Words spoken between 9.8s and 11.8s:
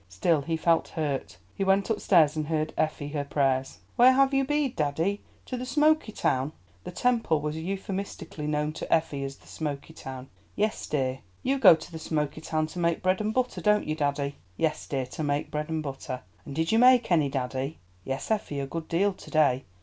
Town. "Yes, dear." "You go